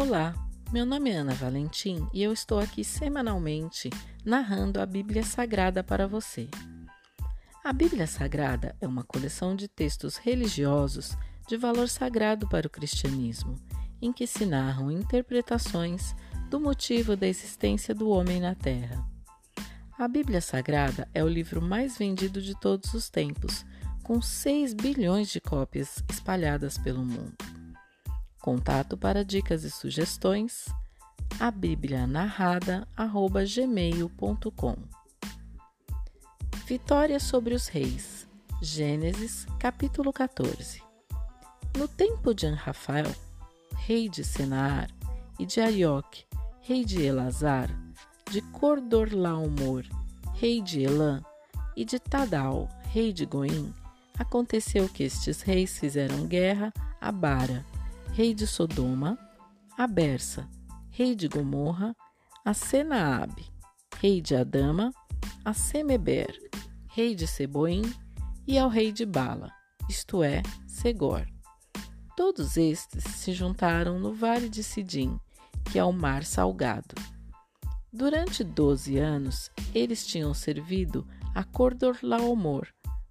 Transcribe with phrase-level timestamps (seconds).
[0.00, 0.32] Olá,
[0.70, 3.90] meu nome é Ana Valentim e eu estou aqui semanalmente
[4.24, 6.48] narrando a Bíblia Sagrada para você.
[7.64, 11.16] A Bíblia Sagrada é uma coleção de textos religiosos
[11.48, 13.56] de valor sagrado para o cristianismo,
[14.00, 16.14] em que se narram interpretações
[16.48, 19.04] do motivo da existência do homem na Terra.
[19.98, 23.66] A Bíblia Sagrada é o livro mais vendido de todos os tempos,
[24.04, 27.47] com 6 bilhões de cópias espalhadas pelo mundo.
[28.48, 30.64] Contato para dicas e sugestões
[31.38, 32.06] a Bíblia
[36.66, 38.26] Vitória sobre os reis
[38.62, 40.82] Gênesis capítulo 14
[41.76, 43.14] No tempo de Anrafael,
[43.76, 44.88] rei de Senaar,
[45.38, 46.24] e de Arioque,
[46.62, 47.68] rei de Elazar,
[48.30, 49.84] de Cordorlaomor,
[50.36, 51.22] rei de Elã,
[51.76, 53.74] e de Tadal, rei de Goim,
[54.18, 57.62] aconteceu que estes reis fizeram guerra a Bara,
[58.18, 59.16] rei de Sodoma,
[59.76, 60.50] a Bersa,
[60.90, 61.94] rei de Gomorra,
[62.44, 63.46] a Senaabe,
[64.00, 64.90] rei de Adama,
[65.44, 66.36] a Semeber,
[66.88, 67.82] rei de Seboim,
[68.44, 69.52] e ao rei de Bala,
[69.88, 71.28] isto é, Segor.
[72.16, 75.16] Todos estes se juntaram no vale de Sidim,
[75.70, 76.96] que é o mar salgado.
[77.92, 82.66] Durante doze anos, eles tinham servido a Cordorlaomor,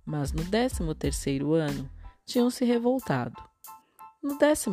[0.05, 1.89] mas no décimo terceiro ano
[2.25, 3.41] tinham se revoltado.
[4.21, 4.69] No 14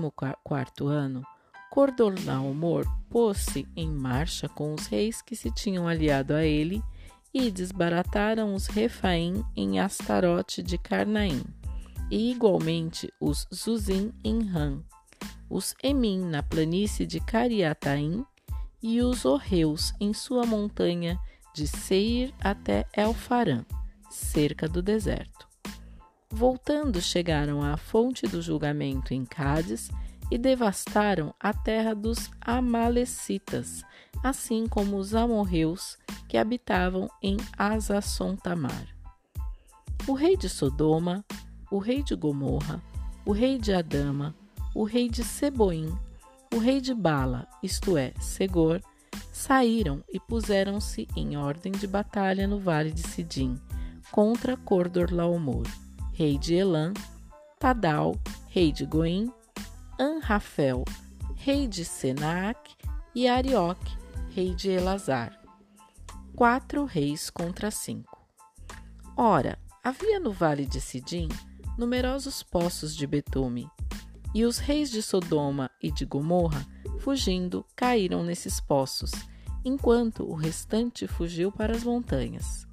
[0.87, 1.23] ano,
[1.71, 6.83] Cordorlaomor pôs-se em marcha com os reis que se tinham aliado a ele
[7.33, 11.43] e desbarataram os Refaim em Astarote de Carnaim,
[12.11, 14.85] e igualmente os Zuzim em Ram,
[15.51, 18.25] os Emim na planície de Cariataim
[18.81, 21.19] e os Orreus em sua montanha
[21.53, 23.65] de Seir até Elfarã,
[24.11, 25.54] cerca do deserto.
[26.37, 29.89] Voltando, chegaram à fonte do julgamento em Cádiz
[30.33, 33.85] e devastaram a terra dos Amalecitas,
[34.21, 35.97] assim como os amorreus
[36.29, 38.89] que habitavam em Azasson-Tamar.
[40.09, 41.25] O rei de Sodoma,
[41.71, 42.83] o rei de Gomorra,
[43.25, 44.35] o rei de Adama,
[44.75, 45.97] o rei de Seboim,
[46.53, 48.83] o rei de Bala, isto é, Segor,
[49.33, 53.57] saíram e puseram-se em ordem de batalha no vale de Sidim,
[54.11, 55.84] contra Cordor-Laomor
[56.15, 56.93] rei de Elã,
[57.59, 58.15] Tadal,
[58.47, 59.33] rei de Goim,
[59.99, 60.85] Anrafel,
[61.35, 62.71] rei de Senac,
[63.13, 63.97] e Arioque,
[64.31, 65.37] rei de Elazar.
[66.37, 68.25] Quatro reis contra cinco.
[69.17, 71.29] Ora, havia no vale de Sidim
[71.77, 73.69] numerosos poços de betume,
[74.33, 76.65] e os reis de Sodoma e de Gomorra,
[77.01, 79.11] fugindo, caíram nesses poços,
[79.65, 82.69] enquanto o restante fugiu para as montanhas.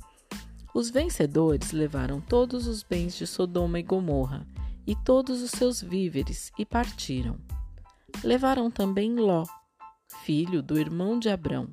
[0.74, 4.48] Os vencedores levaram todos os bens de Sodoma e Gomorra
[4.88, 7.38] e todos os seus víveres e partiram.
[8.24, 9.46] Levaram também Ló,
[10.24, 11.70] filho do irmão de Abrão,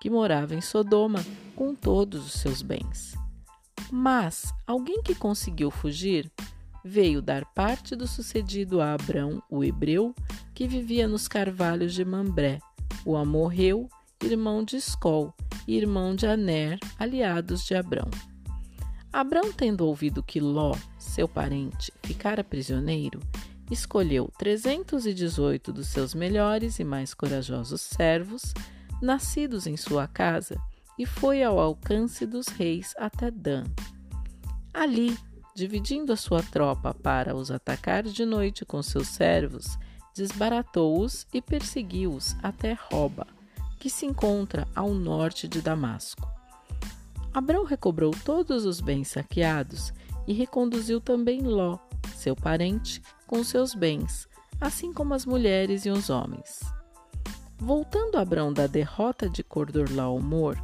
[0.00, 1.24] que morava em Sodoma
[1.56, 3.14] com todos os seus bens.
[3.90, 6.30] Mas alguém que conseguiu fugir
[6.84, 10.14] veio dar parte do sucedido a Abrão, o hebreu,
[10.54, 12.58] que vivia nos carvalhos de Mambré,
[13.04, 13.88] o amorreu,
[14.22, 15.32] irmão de Escol
[15.66, 18.10] e irmão de Aner, aliados de Abrão.
[19.12, 23.20] Abrão, tendo ouvido que Ló, seu parente, ficara prisioneiro,
[23.70, 28.54] escolheu 318 dos seus melhores e mais corajosos servos,
[29.02, 30.58] nascidos em sua casa,
[30.98, 33.64] e foi ao alcance dos reis até Dan.
[34.72, 35.16] Ali,
[35.54, 39.78] dividindo a sua tropa para os atacar de noite com seus servos,
[40.14, 43.26] desbaratou-os e perseguiu-os até Roba,
[43.78, 46.30] que se encontra ao norte de Damasco.
[47.34, 49.92] Abrão recobrou todos os bens saqueados
[50.26, 51.78] e reconduziu também Ló,
[52.14, 54.28] seu parente, com seus bens,
[54.60, 56.60] assim como as mulheres e os homens.
[57.58, 60.56] Voltando Abrão da derrota de Cordorlaomor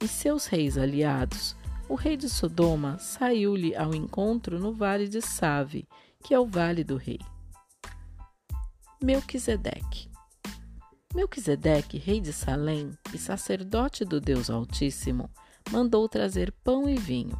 [0.00, 1.54] e seus reis aliados,
[1.88, 5.86] o rei de Sodoma saiu-lhe ao encontro no vale de Save,
[6.22, 7.20] que é o vale do rei.
[9.02, 10.08] Melquisedeque
[11.14, 15.30] Melquisedeque, rei de Salém e sacerdote do Deus Altíssimo,
[15.70, 17.36] mandou trazer pão e vinho.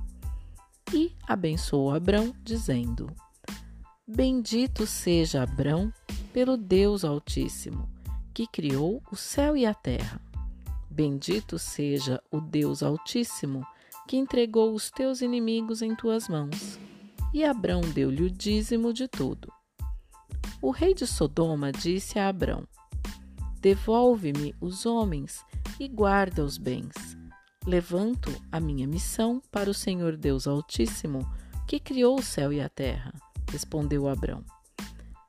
[0.92, 3.10] E abençoou Abrão, dizendo:
[4.06, 5.92] Bendito seja Abrão
[6.32, 7.88] pelo Deus Altíssimo,
[8.32, 10.20] que criou o céu e a terra.
[10.88, 13.66] Bendito seja o Deus Altíssimo,
[14.06, 16.78] que entregou os teus inimigos em tuas mãos.
[17.34, 19.52] E Abrão deu-lhe o dízimo de tudo.
[20.62, 22.66] O rei de Sodoma disse a Abrão:
[23.60, 25.44] Devolve-me os homens
[25.78, 27.15] e guarda os bens
[27.66, 31.28] Levanto a minha missão para o Senhor Deus Altíssimo,
[31.66, 33.12] que criou o céu e a terra,
[33.50, 34.44] respondeu Abrão.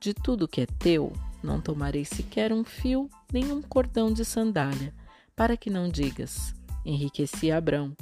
[0.00, 1.12] De tudo que é teu,
[1.42, 4.94] não tomarei sequer um fio, nem um cordão de sandália,
[5.34, 6.54] para que não digas:
[6.84, 7.96] enriqueci Abrão.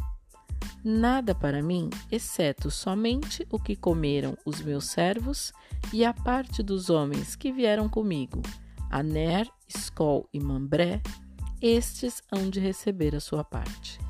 [0.84, 5.52] Nada para mim, exceto somente o que comeram os meus servos
[5.92, 8.42] e a parte dos homens que vieram comigo,
[8.90, 11.00] Aner, Escol e Mambré,
[11.60, 14.05] estes hão de receber a sua parte.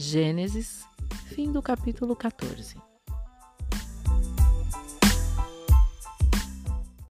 [0.00, 0.86] Gênesis,
[1.26, 2.89] fim do capítulo 14.